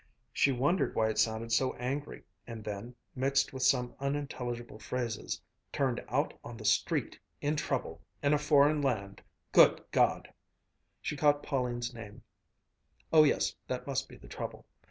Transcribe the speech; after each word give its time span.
She 0.33 0.51
wondered 0.51 0.95
why 0.95 1.09
it 1.09 1.19
sounded 1.19 1.51
so 1.51 1.75
angry, 1.75 2.23
and 2.47 2.63
then, 2.63 2.95
mixed 3.15 3.53
with 3.53 3.61
some 3.61 3.93
unintelligible 3.99 4.79
phrases 4.79 5.39
"turned 5.71 6.03
out 6.09 6.33
on 6.43 6.57
the 6.57 6.65
street, 6.65 7.19
in 7.39 7.55
trouble 7.55 8.01
in 8.23 8.33
a 8.33 8.39
foreign 8.39 8.81
land 8.81 9.21
Good 9.51 9.83
God!" 9.91 10.33
she 11.03 11.15
caught 11.15 11.43
Pauline's 11.43 11.93
name. 11.93 12.23
Oh 13.13 13.21
yes, 13.23 13.53
that 13.67 13.85
must 13.85 14.09
be 14.09 14.17
the 14.17 14.27
trouble. 14.27 14.65